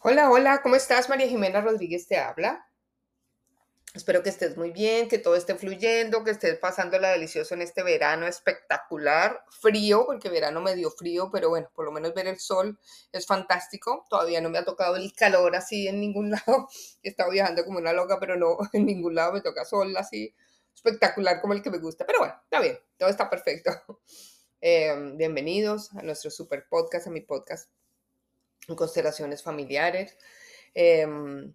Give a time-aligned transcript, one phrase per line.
[0.00, 1.08] Hola, hola, ¿cómo estás?
[1.08, 2.64] María Jimena Rodríguez te habla.
[3.94, 7.62] Espero que estés muy bien, que todo esté fluyendo, que estés pasando la delicioso en
[7.62, 12.28] este verano espectacular, frío, porque verano me dio frío, pero bueno, por lo menos ver
[12.28, 12.78] el sol
[13.10, 14.04] es fantástico.
[14.08, 16.68] Todavía no me ha tocado el calor así en ningún lado.
[17.02, 20.32] He estado viajando como una loca, pero no, en ningún lado me toca sol así
[20.72, 22.06] espectacular como el que me gusta.
[22.06, 23.72] Pero bueno, está bien, todo está perfecto.
[24.60, 27.70] Eh, bienvenidos a nuestro super podcast, a mi podcast
[28.76, 30.16] constelaciones familiares.
[30.74, 31.54] Em,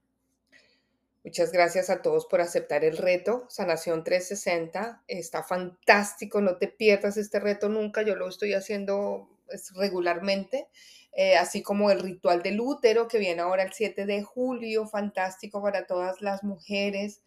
[1.23, 3.45] muchas gracias a todos por aceptar el reto.
[3.49, 9.73] Sanación 360 está fantástico, no te pierdas este reto nunca, yo lo estoy haciendo pues,
[9.75, 10.67] regularmente.
[11.16, 15.61] Eh, así como el ritual del útero que viene ahora el 7 de julio, fantástico
[15.61, 17.22] para todas las mujeres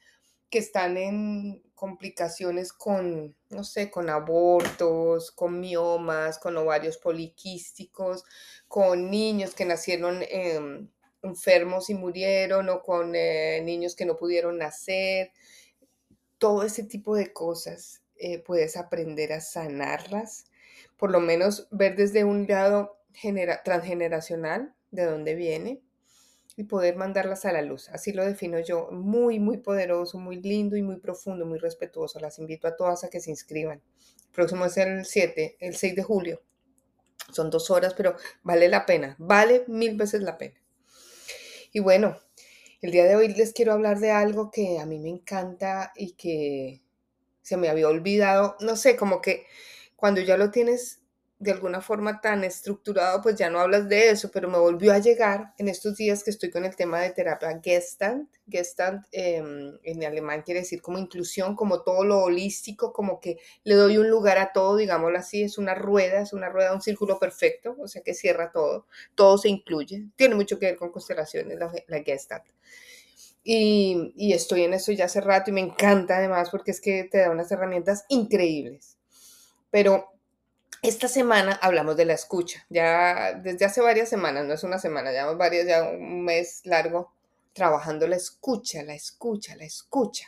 [0.51, 8.25] que están en complicaciones con, no sé, con abortos, con miomas, con ovarios poliquísticos,
[8.67, 10.89] con niños que nacieron em,
[11.23, 15.33] enfermos y murieron o con eh, niños que no pudieron nacer.
[16.39, 20.47] Todo ese tipo de cosas eh, puedes aprender a sanarlas,
[20.97, 22.99] por lo menos ver desde un lado
[23.65, 25.86] transgeneracional de dónde viene
[26.57, 27.91] y poder mandarlas a la luz.
[27.91, 32.19] Así lo defino yo, muy, muy poderoso, muy lindo y muy profundo, muy respetuoso.
[32.19, 33.83] Las invito a todas a que se inscriban.
[34.27, 36.43] El próximo es el 7, el 6 de julio.
[37.33, 40.55] Son dos horas, pero vale la pena, vale mil veces la pena.
[41.73, 42.19] Y bueno,
[42.81, 46.13] el día de hoy les quiero hablar de algo que a mí me encanta y
[46.13, 46.83] que
[47.43, 48.57] se me había olvidado.
[48.61, 49.45] No sé, como que
[49.95, 51.01] cuando ya lo tienes
[51.39, 54.99] de alguna forma tan estructurado, pues ya no hablas de eso, pero me volvió a
[54.99, 58.27] llegar en estos días que estoy con el tema de terapia Gestalt.
[58.49, 63.75] Gestalt em, en alemán quiere decir como inclusión, como todo lo holístico, como que le
[63.75, 67.19] doy un lugar a todo, digámoslo así, es una rueda, es una rueda, un círculo
[67.19, 70.07] perfecto, o sea que cierra todo, todo se incluye.
[70.17, 72.47] Tiene mucho que ver con constelaciones, la, la Gestalt.
[73.45, 77.05] Y, y estoy en eso ya hace rato y me encanta además porque es que
[77.05, 78.97] te da unas herramientas increíbles.
[79.71, 80.16] Pero
[80.83, 82.65] esta semana hablamos de la escucha.
[82.69, 87.13] Ya desde hace varias semanas, no es una semana, ya varias, ya un mes largo
[87.53, 90.27] trabajando la escucha, la escucha, la escucha.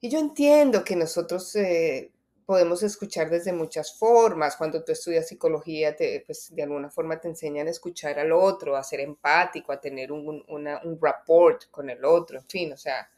[0.00, 2.12] Y yo entiendo que nosotros eh,
[2.46, 4.56] podemos escuchar desde muchas formas.
[4.56, 8.76] Cuando tú estudias psicología, te, pues de alguna forma te enseñan a escuchar al otro,
[8.76, 13.08] a ser empático, a tener un, un rapport con el otro, en fin, o sea,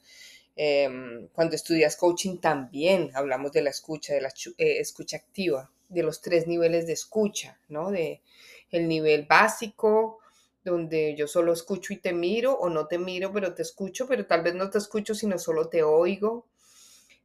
[0.56, 6.02] em, cuando estudias coaching también hablamos de la escucha, de la eh, escucha activa de
[6.02, 7.90] los tres niveles de escucha, ¿no?
[7.90, 8.22] De
[8.70, 10.18] el nivel básico,
[10.64, 14.26] donde yo solo escucho y te miro, o no te miro, pero te escucho, pero
[14.26, 16.46] tal vez no te escucho, sino solo te oigo.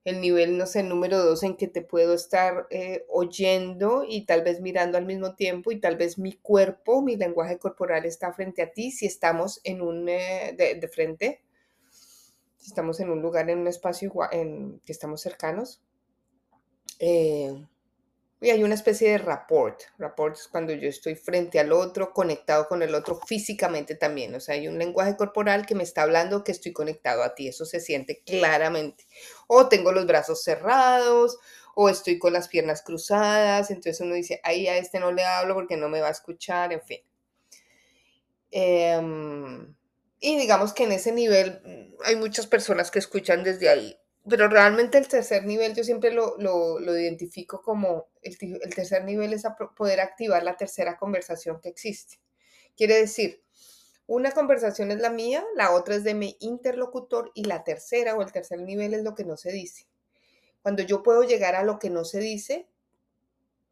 [0.06, 4.44] El nivel, no sé, número dos, en que te puedo estar eh, oyendo y tal
[4.44, 8.62] vez mirando al mismo tiempo, y tal vez mi cuerpo, mi lenguaje corporal está frente
[8.62, 11.41] a ti, si estamos en un, eh, de, frente,
[12.58, 15.81] si estamos en un lugar, en un espacio en, que estamos cercanos.
[17.00, 17.66] Eh,
[18.42, 19.82] y hay una especie de rapport.
[19.98, 24.34] Rapport es cuando yo estoy frente al otro, conectado con el otro físicamente también.
[24.34, 27.50] O sea, hay un lenguaje corporal que me está hablando que estoy conectado a ti.
[27.50, 29.06] Eso se siente claramente.
[29.48, 31.38] O tengo los brazos cerrados,
[31.76, 33.72] o estoy con las piernas cruzadas.
[33.72, 36.72] Entonces uno dice, ahí a este no le hablo porque no me va a escuchar,
[36.72, 37.02] en fin.
[38.52, 39.76] Em,
[40.22, 44.47] y digamos que en ese nivel mm, hay muchas personas que escuchan desde ahí pero
[44.47, 46.38] realmente el tercer nivel yo siempre lo,
[46.97, 49.44] identifico como el, el, tercer nivel es
[49.75, 52.19] poder activar la tercera conversación que existe.
[52.78, 53.44] Quiere decir,
[54.07, 58.22] una conversación es la mía, la otra es de mi interlocutor y la tercera o
[58.22, 59.88] el tercer nivel es lo que no se dice.
[60.61, 62.67] Cuando yo puedo llegar a lo que no se dice,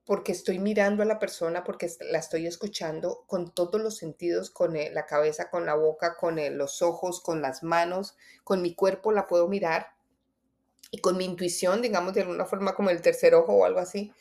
[0.06, 4.74] porque estoy mirando a la persona, porque la estoy escuchando con todos los sentidos, con
[4.74, 9.28] la cabeza, con la boca, con los ojos, con las manos, con mi cuerpo la
[9.28, 9.97] puedo mirar
[10.92, 14.12] y con mi intuición, digamos, de alguna forma como el tercer ojo o algo así,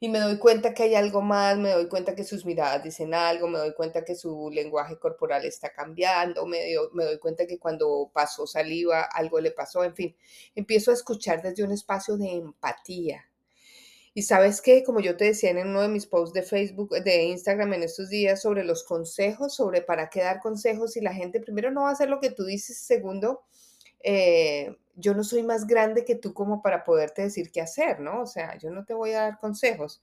[0.00, 3.14] y me doy cuenta que hay algo más, me doy cuenta que sus miradas dicen
[3.14, 6.60] algo, me doy cuenta que su lenguaje corporal está cambiando, me,
[6.92, 10.16] me doy cuenta que cuando pasó saliva algo le pasó, en fin,
[10.54, 13.24] empiezo a escuchar desde un espacio de empatía.
[14.14, 17.24] Y sabes que, como yo te decía en uno de mis posts de Facebook, de
[17.24, 21.40] Instagram en estos días sobre los consejos, sobre para qué dar consejos, y la gente
[21.40, 23.42] primero no va a hacer lo que tú dices, segundo,
[24.00, 28.22] eh, yo no soy más grande que tú como para poderte decir qué hacer, ¿no?
[28.22, 30.02] O sea, yo no te voy a dar consejos.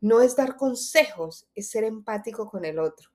[0.00, 3.10] No es dar consejos, es ser empático con el otro.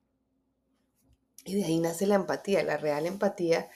[1.46, 2.64] Y de ahí nace la empatía.
[2.64, 3.70] La real empatía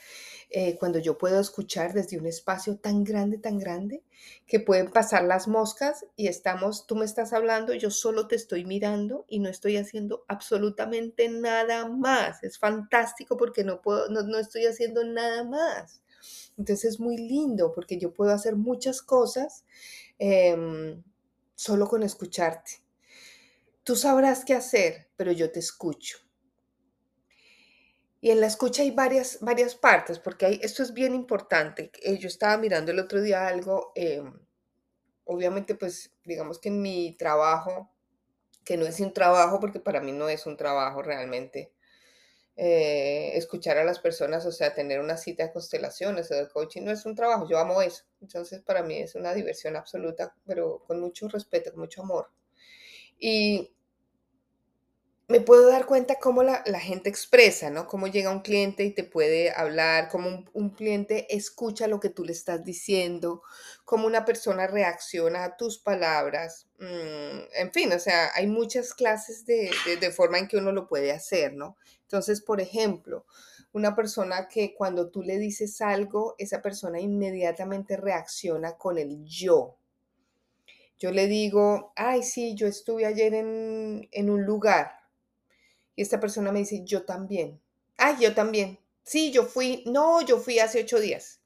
[0.54, 4.04] eh, cuando yo puedo escuchar desde un espacio tan grande, tan grande,
[4.46, 8.66] que pueden pasar las moscas y estamos, tú me estás hablando, yo solo te estoy
[8.66, 12.44] mirando y no estoy haciendo absolutamente nada más.
[12.44, 16.02] Es fantástico porque no puedo, no, estoy haciendo nada más.
[16.58, 19.64] Entonces es muy lindo porque yo puedo hacer muchas cosas
[20.18, 21.02] em,
[21.54, 22.82] solo con escucharte.
[23.84, 26.18] Tú sabrás qué hacer, pero yo te escucho.
[28.20, 31.90] Y en la escucha hay varias, varias partes, porque esto es bien importante.
[32.02, 34.32] Eh, yo estaba mirando el otro día algo, em,
[35.24, 37.90] obviamente pues digamos que en mi trabajo,
[38.64, 41.72] que no es un trabajo, porque para mí no es un trabajo realmente,
[42.56, 46.82] eh, escuchar a las personas, o sea, tener una cita de constelaciones o de coaching
[46.82, 48.04] no es un trabajo, yo amo eso.
[48.20, 52.30] Entonces para mí es una diversión absoluta, pero con mucho respeto, con mucho amor.
[53.18, 53.72] Y
[55.32, 57.86] me puedo dar cuenta cómo la, gente expresa, ¿no?
[57.86, 62.24] Cómo llega un cliente y te puede hablar, cómo un, cliente escucha lo que tú
[62.24, 63.42] le estás diciendo,
[63.84, 66.68] cómo una persona reacciona a tus palabras.
[66.78, 70.86] Mm, en fin, o sea, hay muchas clases de, de, forma en que uno lo
[70.86, 71.78] puede hacer, ¿no?
[72.12, 73.24] Entonces, por ejemplo,
[73.72, 79.78] una persona que cuando tú le dices algo, esa persona inmediatamente reacciona con el yo.
[80.98, 84.92] Yo le digo, ay, sí, yo estuve ayer en, en un lugar
[85.96, 87.62] y esta persona me dice, yo también.
[87.96, 88.78] Ay, yo también.
[89.02, 89.82] Sí, yo fui.
[89.86, 91.40] No, yo fui hace ocho días.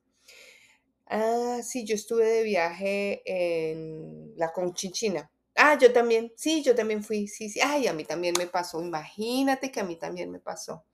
[1.06, 5.30] Ah, sí, yo estuve de viaje en la Conchinchina.
[5.56, 6.32] Ah, yo también.
[6.36, 7.28] Sí, yo también fui.
[7.28, 7.60] Sí, sí.
[7.62, 8.82] Ay, a mí también me pasó.
[8.82, 10.84] Imagínate que a mí también me pasó.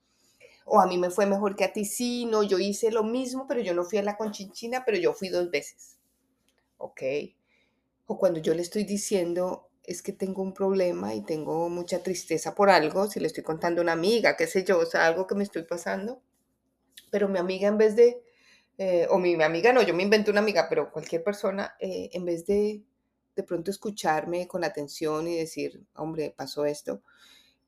[0.67, 1.85] O a mí me fue mejor que a ti.
[1.85, 5.15] Sí, no, yo hice lo mismo, pero yo no fui a la Conchinchina, pero yo
[5.15, 5.99] fui dos veces.
[6.79, 7.03] Ok.
[8.07, 12.55] O cuando yo le estoy diciendo, es que tengo un problema y tengo mucha tristeza
[12.55, 15.27] por algo, si le estoy contando a una amiga, qué sé yo, o sea, algo
[15.27, 16.23] que me estoy pasando,
[17.11, 18.23] pero mi amiga en vez de,
[18.79, 22.25] eh, o mi, amiga no, yo me invento una amiga, pero cualquier persona, eh, en
[22.25, 22.83] vez de
[23.35, 27.03] de pronto escucharme con atención y decir, hombre, pasó esto,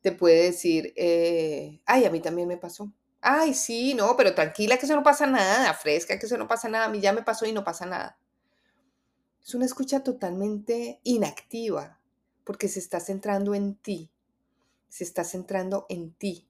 [0.00, 2.92] te puede decir, eh, ay, a mí también me pasó.
[3.20, 6.68] Ay, sí, no, pero tranquila que eso no pasa nada, fresca que eso no pasa
[6.68, 8.18] nada, a mí ya me pasó y no pasa nada.
[9.42, 12.00] Es una escucha totalmente inactiva,
[12.44, 14.10] porque se está centrando en ti,
[14.88, 16.48] se está centrando en ti,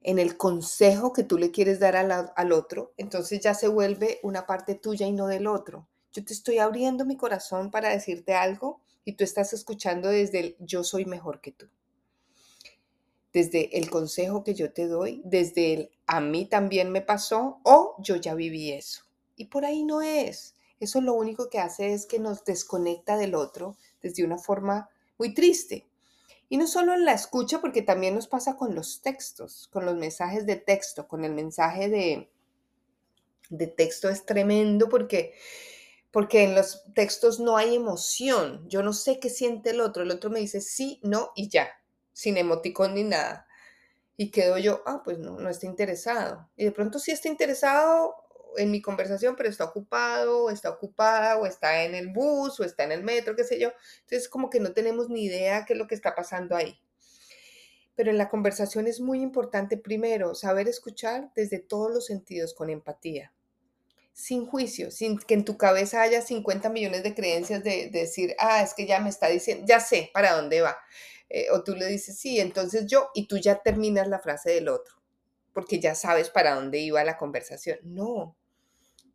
[0.00, 4.46] en el consejo que tú le quieres dar al, otro, entonces ya se vuelve una
[4.46, 5.88] parte tuya y no del otro.
[6.14, 10.56] Yo te estoy abriendo mi corazón para decirte algo y tú estás escuchando desde el
[10.60, 11.68] yo soy mejor que tú.
[13.32, 17.96] Desde el consejo que yo te doy, desde el a mí también me pasó o
[17.98, 19.02] yo ya viví eso.
[19.34, 20.54] Y por ahí no es.
[20.78, 24.88] Eso lo único que hace es que nos desconecta del otro desde una forma
[25.18, 25.88] muy triste.
[26.48, 29.96] Y no solo en la escucha, porque también nos pasa con los textos, con los
[29.96, 32.30] mensajes de texto, con el mensaje de,
[33.50, 35.34] de texto es tremendo porque,
[36.14, 38.64] porque en los textos no hay emoción.
[38.68, 40.04] Yo no sé qué siente el otro.
[40.04, 41.68] El otro me dice sí, no y ya,
[42.12, 43.48] sin emoticón ni nada.
[44.16, 46.48] Y quedo yo, ah, pues no, no está interesado.
[46.56, 48.14] Y de pronto sí está interesado
[48.56, 52.84] en mi conversación, pero está ocupado, está ocupada, o está en el bus, o está
[52.84, 53.72] en el metro, qué sé yo.
[54.02, 56.78] Entonces, como que no tenemos ni idea qué es lo que está pasando ahí.
[57.96, 62.70] Pero en la conversación es muy importante, primero, saber escuchar desde todos los sentidos, con
[62.70, 63.32] empatía,
[64.14, 68.62] sin juicio, sin que en tu cabeza haya 50 millones de creencias de, decir, ah,
[68.62, 70.78] es que ya me está diciendo, ya sé para dónde va.
[71.28, 74.68] Eh, o tú le dices, sí, entonces yo, y tú ya terminas la frase del
[74.68, 74.94] otro,
[75.52, 77.78] porque ya sabes para dónde iba la conversación.
[77.82, 78.36] No,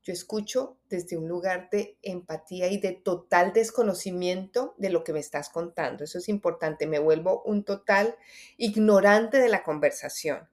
[0.03, 5.20] yo escucho desde un lugar de empatía y de total desconocimiento de lo que me
[5.20, 6.03] estás contando.
[6.03, 6.88] Eso es importante.
[6.88, 8.18] Me vuelvo un total
[8.58, 10.50] ignorante de la conversación.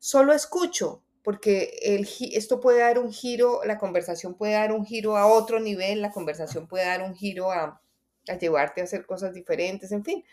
[0.00, 5.16] Solo escucho porque el, esto puede dar un giro, la conversación puede dar un giro
[5.16, 7.80] a otro nivel, la conversación puede dar un giro a,
[8.28, 10.24] a llevarte a hacer cosas diferentes, en fin.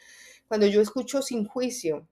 [0.50, 2.06] Cuando yo escucho sin juicio,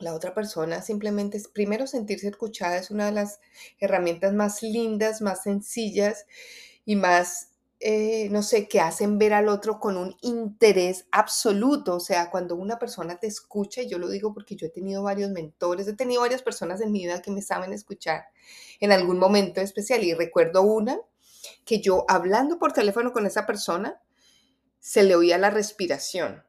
[0.00, 3.38] la otra persona, simplemente es, primero sentirse escuchada es una de las
[3.78, 6.26] herramientas más lindas, más sencillas
[6.84, 11.96] y más, eh, no sé, que hacen ver al otro con un interés absoluto.
[11.96, 15.02] O sea, cuando una persona te escucha, y yo lo digo porque yo he tenido
[15.02, 18.26] varios mentores, he tenido varias personas en mi vida que me saben escuchar
[18.80, 21.00] en algún momento especial y recuerdo una
[21.64, 24.00] que yo hablando por teléfono con esa persona,
[24.80, 26.44] se le oía la respiración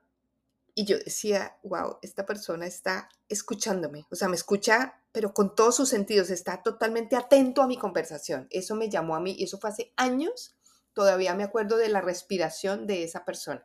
[0.77, 5.75] y yo decía, wow, esta persona está escuchándome, o sea, me escucha, pero con todos
[5.75, 8.47] sus sentidos, está totalmente atento a mi conversación.
[8.51, 10.55] Eso me llamó a mí y eso fue hace años,
[10.97, 13.63] todavía me acuerdo de la respiración de esa persona,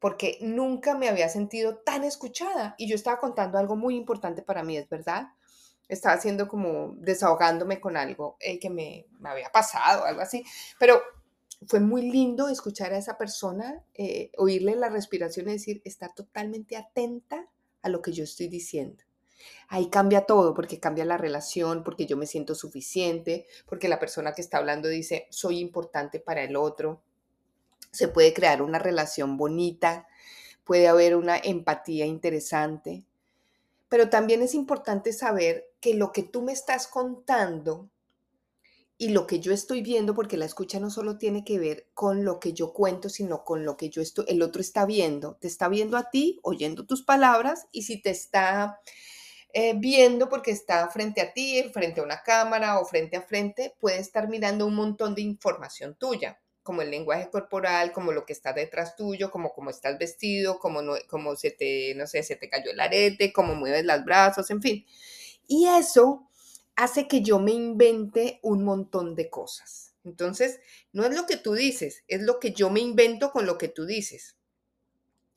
[0.00, 4.64] porque nunca me había sentido tan escuchada y yo estaba contando algo muy importante para
[4.64, 5.28] mí, es verdad.
[5.86, 10.44] estaba haciendo como desahogándome con algo eh, que me, me, había pasado, algo así,
[10.80, 11.00] pero
[11.68, 16.76] fue muy lindo escuchar a esa persona, eh, oírle la respiración y decir, está totalmente
[16.76, 17.48] atenta
[17.82, 19.04] a lo que yo estoy diciendo.
[19.68, 24.32] Ahí cambia todo, porque cambia la relación, porque yo me siento suficiente, porque la persona
[24.32, 27.02] que está hablando dice, soy importante para el otro.
[27.90, 30.06] Se puede crear una relación bonita,
[30.64, 33.04] puede haber una empatía interesante,
[33.88, 37.88] pero también es importante saber que lo que tú me estás contando
[38.98, 42.24] y lo que yo estoy viendo, porque la escucha no solo tiene que ver con
[42.24, 45.46] lo que yo cuento, sino con lo que yo estoy, el otro está viendo, te
[45.46, 48.80] está viendo a ti, oyendo tus palabras, y si te está
[49.52, 53.74] eh, viendo porque está frente a ti, frente a una cámara o frente a frente,
[53.80, 58.34] puede estar mirando un montón de información tuya como el lenguaje corporal, como lo que
[58.34, 62.36] está detrás tuyo, como cómo estás vestido, como, no, como se te, no sé, se
[62.36, 64.84] te cayó el arete, cómo mueves los brazos, en fin.
[65.46, 66.28] Y eso
[66.76, 69.94] hace que yo me invente un montón de cosas.
[70.04, 70.60] Entonces,
[70.92, 73.68] no es lo que tú dices, es lo que yo me invento con lo que
[73.68, 74.36] tú dices.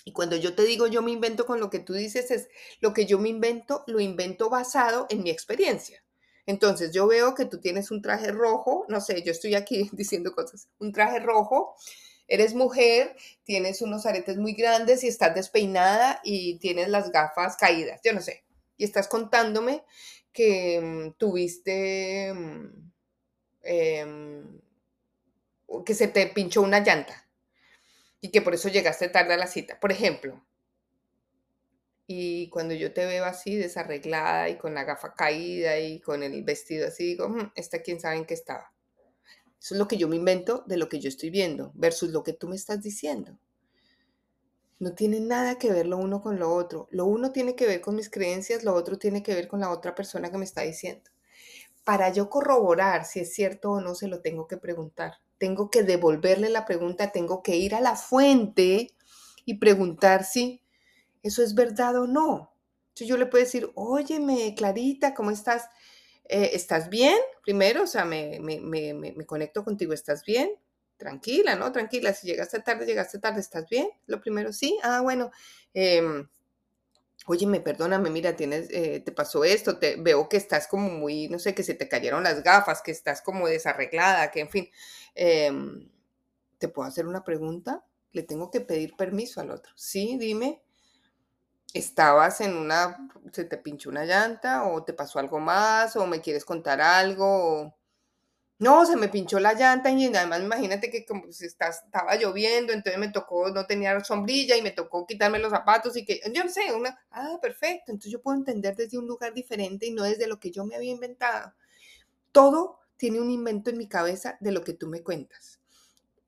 [0.06, 2.48] Y cuando yo te digo yo me invento con lo que tú dices, es
[2.80, 6.04] lo que yo me invento, lo invento basado en mi experiencia.
[6.46, 10.34] Entonces yo veo que tú tienes un traje rojo, no sé, yo estoy aquí diciendo
[10.34, 11.76] cosas, un traje rojo,
[12.28, 18.02] eres mujer, tienes unos aretes muy grandes y estás despeinada y tienes las gafas caídas,
[18.04, 18.44] yo no sé.
[18.78, 19.84] Y estás contándome
[20.34, 22.92] que mm, tuviste, mm,
[23.64, 24.62] em,
[25.86, 27.31] que se te pinchó una llanta
[28.22, 30.42] y que por eso llegaste tarde a la cita, por ejemplo.
[32.06, 36.44] Y cuando yo te veo así, desarreglada y con la gafa caída y con el
[36.44, 38.72] vestido así, digo, mm, esta quién sabe en qué estaba.
[39.60, 42.24] Eso es lo que yo me invento de lo que yo estoy viendo versus lo
[42.24, 43.38] que tú me estás diciendo.
[44.80, 46.88] No tiene nada que ver lo uno con lo otro.
[46.90, 49.70] Lo uno tiene que ver con mis creencias, lo otro tiene que ver con la
[49.70, 51.12] otra persona que me está diciendo.
[51.84, 55.14] Para yo corroborar si es cierto o no, se lo tengo que preguntar.
[55.42, 58.92] Tengo que devolverle la pregunta, tengo que ir a la fuente
[59.44, 60.62] y preguntar si
[61.24, 62.54] eso es verdad o no.
[62.90, 65.68] Entonces yo le puedo decir, óyeme, Clarita, ¿cómo estás?
[66.26, 67.18] Eh, ¿Estás bien?
[67.44, 70.52] Primero, o sea, me, me, conecto contigo, ¿estás bien?
[70.96, 71.72] Tranquila, ¿no?
[71.72, 73.90] Tranquila, si llegaste tarde, llegaste tarde, ¿estás bien?
[74.06, 74.78] Lo primero, sí.
[74.84, 75.32] Ah, bueno.
[75.74, 76.04] Eh,
[77.28, 81.40] óyeme, perdóname, mira, tienes, eh, te pasó esto, te veo que estás como muy, no
[81.40, 84.70] sé, que se te cayeron las gafas, que estás como desarreglada, que en fin.
[85.16, 85.90] Em,
[86.60, 87.84] ¿Te puedo hacer una pregunta?
[88.12, 89.74] Le tengo que pedir permiso al otro.
[89.76, 90.62] Sí, dime
[91.74, 92.98] estabas en una,
[93.32, 97.76] se te pinchó una llanta o te pasó algo más o me quieres contar algo.
[98.62, 103.00] No, se me pinchó la llanta y además imagínate que como si estaba lloviendo, entonces
[103.00, 106.50] me tocó, no tenía sombrilla y me tocó quitarme los zapatos y que, yo no
[106.52, 110.28] sé, una, ah, perfecto, entonces yo puedo entender desde un lugar diferente y no desde
[110.28, 111.56] lo que yo me había inventado.
[112.32, 115.60] Todo tiene un invento en mi cabeza de lo que tú me cuentas.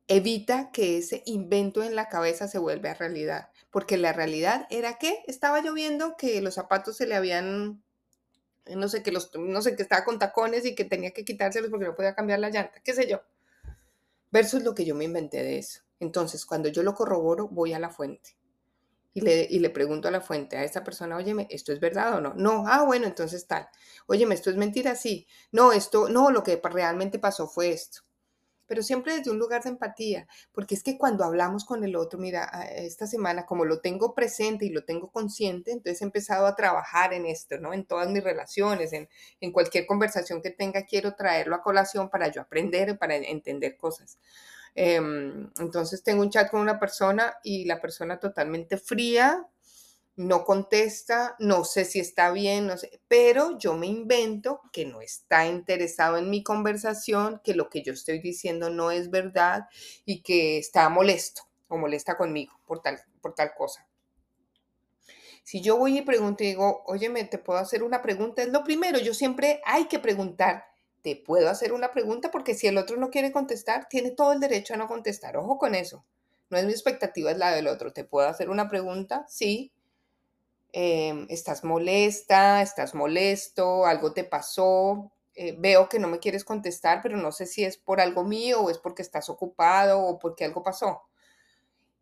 [0.08, 5.24] Evita que ese invento en la cabeza se vuelva realidad porque la realidad era que
[5.28, 7.83] estaba lloviendo, que los zapatos se le habían,
[8.68, 11.70] no sé, que los, no sé, que estaba con tacones y que tenía que quitárselos
[11.70, 13.22] porque no podía cambiar la llanta, qué sé yo.
[14.32, 15.82] Versus lo que yo me inventé de eso.
[16.00, 18.36] Entonces, cuando yo lo corroboro, voy a la fuente.
[19.14, 22.16] Y le, y le pregunto a la fuente, a esta persona, óyeme, ¿esto es verdad
[22.16, 22.34] o no?
[22.34, 23.68] No, ah, bueno, entonces tal.
[24.08, 24.96] Óyeme, ¿esto es mentira?
[24.96, 25.28] Sí.
[25.52, 28.02] No, esto, no, lo que realmente pasó fue esto
[28.68, 32.20] pero siempre desde un lugar de empatía, porque es que cuando hablamos con el otro,
[32.20, 36.56] mira, esta semana como lo tengo presente y lo tengo consciente, entonces he empezado a
[36.56, 37.74] trabajar en esto, ¿no?
[37.74, 39.10] En todas mis relaciones, en,
[39.42, 44.18] en cualquier conversación que tenga, quiero traerlo a colación para yo aprender, para entender cosas.
[44.76, 49.48] Em, entonces tengo un chat con una persona y la persona totalmente fría,
[50.16, 55.02] no contesta, no sé si está bien, no sé, pero yo me invento que no
[55.02, 59.68] está interesado en mi conversación, que lo que yo estoy diciendo no es verdad
[60.06, 63.88] y que está molesto o molesta conmigo por tal, por tal cosa.
[65.44, 68.44] Si yo voy y pregunto y digo, oye, ¿me te puedo hacer una pregunta?
[68.44, 70.68] Es lo primero, yo siempre hay que preguntar,
[71.02, 72.32] ¿te puedo hacer una pregunta?
[72.32, 75.36] Porque si el otro no quiere contestar, tiene todo el derecho a no contestar.
[75.36, 76.06] Ojo con eso.
[76.50, 77.92] No es mi expectativa, es la del otro.
[77.92, 79.26] ¿Te puedo hacer una pregunta?
[79.28, 79.73] Sí
[80.76, 87.02] Em, estás molesta, estás molesto, algo te pasó, eh, veo que no me quieres contestar,
[87.04, 90.46] pero no sé si es por algo mío o es porque estás ocupado o porque
[90.46, 91.04] algo pasó.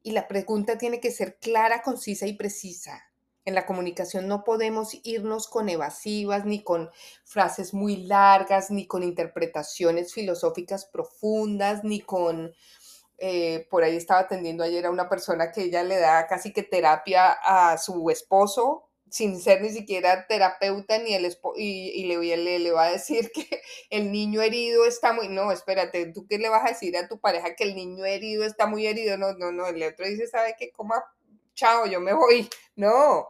[0.04, 3.12] Y la pregunta tiene que ser clara, concisa y precisa.
[3.44, 6.92] En la comunicación no podemos irnos con evasivas, ni con
[7.26, 12.54] frases muy largas, ni con interpretaciones filosóficas profundas, ni con
[13.24, 16.64] eh, por ahí estaba atendiendo ayer a una persona que ella le da casi que
[16.64, 22.72] terapia a su esposo sin ser ni siquiera terapeuta ni el y, le, le, le
[22.72, 23.62] va a decir que
[23.92, 27.20] el niño herido está muy, no, espérate, ¿tú qué le vas a decir a tu
[27.20, 29.18] pareja que el niño herido está muy herido?
[29.18, 30.72] No, no, no, el otro dice, ¿sabe qué?
[30.72, 31.04] Coma,
[31.54, 32.50] chao, yo me voy.
[32.78, 33.28] No,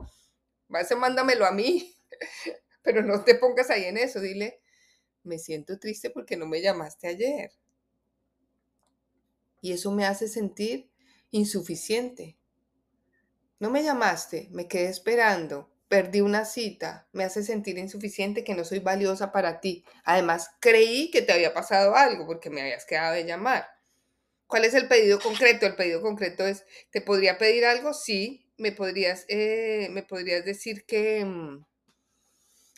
[0.70, 1.94] a mándamelo a mí,
[2.84, 4.62] pero no te pongas ahí en eso, dile,
[5.24, 7.52] me siento triste porque no me llamaste ayer.
[9.62, 10.92] Y eso me hace sentir
[11.30, 12.38] insuficiente.
[13.60, 18.66] No me llamaste, me quedé esperando, perdí una cita, me hace sentir insuficiente que no
[18.66, 19.86] soy valiosa para ti.
[20.04, 23.68] Además, creí que te había pasado algo porque me habías quedado de llamar.
[24.48, 25.66] ¿Cuál es el pedido concreto?
[25.66, 27.94] El pedido concreto es, ¿te podría pedir algo?
[27.94, 31.24] Sí, me podrías, eh, me podrías decir que...
[31.24, 31.66] Mm,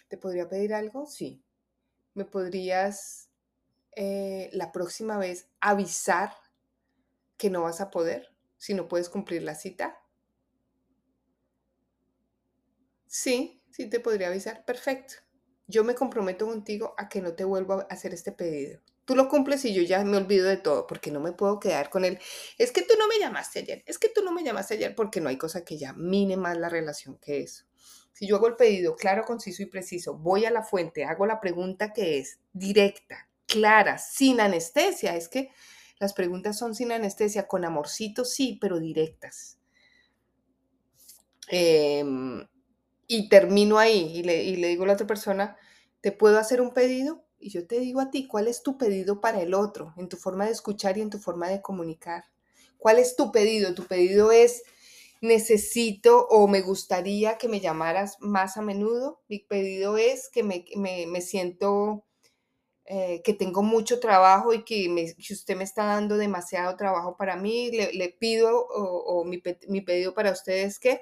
[0.07, 1.07] ¿Te podría pedir algo?
[1.07, 1.43] Sí.
[2.13, 3.29] ¿Me podrías
[3.95, 6.31] eh, la próxima vez avisar
[7.37, 9.99] que no vas a poder si no puedes cumplir la cita?
[13.07, 14.65] Sí, sí te podría avisar.
[14.65, 15.15] Perfecto.
[15.67, 18.81] Yo me comprometo contigo a que no te vuelvo a hacer este pedido.
[19.05, 21.89] Tú lo cumples y yo ya me olvido de todo porque no me puedo quedar
[21.89, 22.19] con él.
[22.57, 23.83] Es que tú no me llamaste ayer.
[23.85, 26.57] Es que tú no me llamaste ayer porque no hay cosa que ya mine más
[26.57, 27.65] la relación que eso.
[28.13, 31.41] Si yo hago el pedido claro, conciso y preciso, voy a la fuente, hago la
[31.41, 35.15] pregunta que es directa, clara, sin anestesia.
[35.15, 35.49] Es que
[36.03, 39.57] las preguntas son sin anestesia, con amorcito sí, pero directas.
[41.49, 42.03] Eh,
[43.07, 45.57] y termino ahí y le, y le digo a la otra persona,
[46.01, 47.25] ¿te puedo hacer un pedido?
[47.39, 50.17] Y yo te digo a ti, ¿cuál es tu pedido para el otro en tu
[50.17, 52.23] forma de escuchar y en tu forma de comunicar?
[52.77, 53.73] ¿Cuál es tu pedido?
[53.73, 54.63] Tu pedido es,
[55.21, 59.21] necesito o me gustaría que me llamaras más a menudo.
[59.29, 62.05] Mi pedido es que me, me, siento
[62.95, 67.71] eh, que tengo mucho trabajo y que, usted me está dando demasiado trabajo para mí.
[67.71, 69.39] Le, pido o, mi,
[69.81, 71.01] pedido para ustedes es que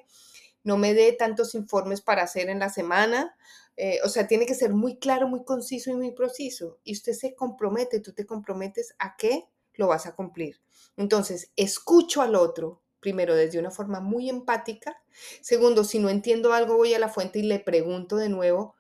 [0.64, 3.36] no me dé tantos informes para hacer en la semana.
[3.76, 6.80] Eh, o sea, tiene que ser muy claro, muy conciso y muy preciso.
[6.86, 10.62] Y usted se compromete, tú te comprometes a que lo vas a cumplir.
[10.96, 14.96] Entonces, escucho al otro, primero desde una forma muy empática.
[15.42, 18.76] Segundo, si no entiendo algo, voy a la fuente y le pregunto de nuevo,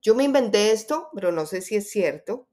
[0.00, 2.48] yo me inventé esto, pero no sé si es cierto.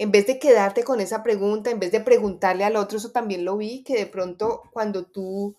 [0.00, 3.44] En vez de quedarte con esa pregunta, en vez de preguntarle al otro, eso también
[3.44, 5.58] lo vi, que de pronto cuando tú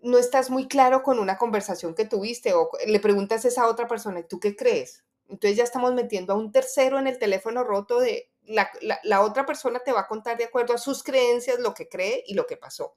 [0.00, 3.86] no estás muy claro con una conversación que tuviste o le preguntas a esa otra
[3.86, 5.04] persona, ¿tú qué crees?
[5.28, 9.44] Entonces ya estamos metiendo a un tercero en el teléfono roto de la, la, otra
[9.44, 12.46] persona te va a contar de acuerdo a sus creencias lo que cree y lo
[12.46, 12.96] que pasó.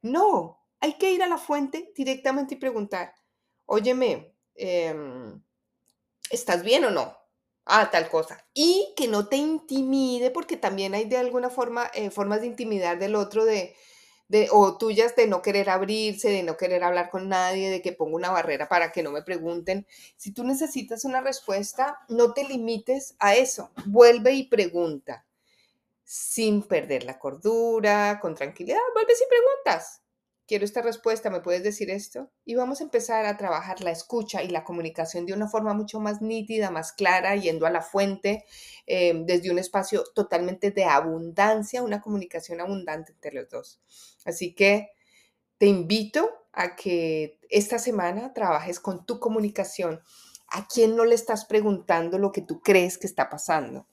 [0.00, 3.14] No, hay que ir a la fuente directamente y preguntar,
[3.66, 5.42] óyeme, em,
[6.30, 7.17] ¿estás bien o no?
[7.70, 8.44] Ah, tal cosa.
[8.54, 12.98] Y que no te intimide, porque también hay de alguna forma eh, formas de intimidar
[12.98, 13.74] del otro de,
[14.28, 17.92] de, o tuyas de no querer abrirse, de no querer hablar con nadie, de que
[17.92, 19.86] pongo una barrera para que no me pregunten.
[20.16, 23.70] Si tú necesitas una respuesta, no te limites a eso.
[23.86, 25.26] Vuelve y pregunta
[26.04, 28.78] sin perder la cordura, con tranquilidad.
[28.94, 30.02] Vuelve y preguntas
[30.48, 32.30] quiero esta respuesta, ¿me puedes decir esto?
[32.46, 36.00] Y vamos a empezar a trabajar la escucha y la comunicación de una forma mucho
[36.00, 38.46] más nítida, más clara, yendo a la fuente,
[38.86, 43.80] eh, desde un espacio totalmente de abundancia, una comunicación abundante entre los dos.
[44.24, 44.88] Así que
[45.58, 50.00] te invito a que esta semana trabajes con tu comunicación.
[50.50, 53.86] ¿A quién no le estás preguntando lo que tú crees que está pasando?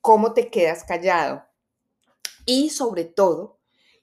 [0.00, 1.44] ¿Cómo te quedas callado?
[2.44, 3.61] Y sobre todo,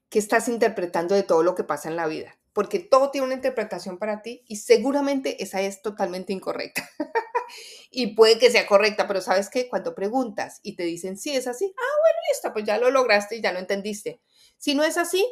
[0.09, 2.35] ¿Qué estás interpretando de todo lo que pasa en la vida.
[2.51, 6.89] Porque todo tiene una interpretación para ti y seguramente esa es totalmente incorrecta.
[7.91, 11.47] y puede que sea correcta, pero sabes que cuando preguntas y te dicen sí es
[11.47, 14.19] así, ah, bueno, listo, pues ya lo lograste y ya lo entendiste.
[14.57, 15.23] Si no es así,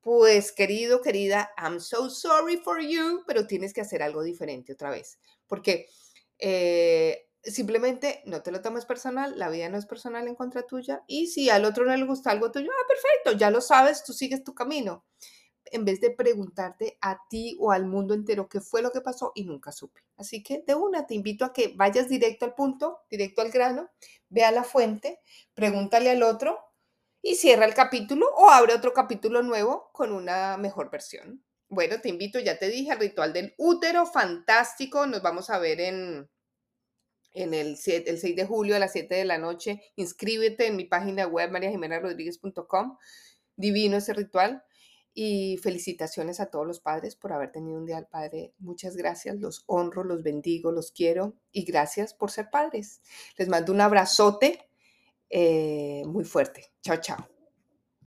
[0.00, 4.90] pues querido, querida, I'm so sorry for you, pero tienes que hacer algo diferente otra
[4.90, 5.20] vez.
[5.46, 5.88] Porque
[6.38, 11.02] eh, simplemente no te lo tomes personal, la vida no es personal en contra tuya
[11.06, 14.12] y si al otro no le gusta algo tuyo, ah, perfecto, ya lo sabes, tú
[14.12, 15.04] sigues tu camino.
[15.72, 19.32] En vez de preguntarte a ti o al mundo entero qué fue lo que pasó
[19.34, 20.02] y nunca supe.
[20.16, 23.90] Así que de una te invito a que vayas directo al punto, directo al grano,
[24.28, 25.20] ve a la fuente,
[25.54, 26.60] pregúntale al otro
[27.20, 31.42] y cierra el capítulo o abre otro capítulo nuevo con una mejor versión.
[31.68, 35.06] Bueno, te invito, ya te dije, al ritual del útero, fantástico.
[35.06, 36.30] Nos vamos a ver en,
[37.36, 39.82] en el, 7, el 6 de julio a las 7 de la noche.
[39.96, 42.96] Inscríbete en mi página web mariajimenarodríguez.com.
[43.56, 44.64] Divino ese ritual.
[45.18, 48.52] Y felicitaciones a todos los padres por haber tenido un día al padre.
[48.58, 53.00] Muchas gracias, los honro, los bendigo, los quiero y gracias por ser padres.
[53.38, 54.68] Les mando un abrazote
[55.30, 56.66] eh, muy fuerte.
[56.82, 57.35] Chao, chao.